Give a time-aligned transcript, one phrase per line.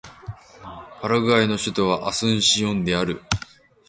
[0.99, 3.21] パラグアイの首都はアスンシオンである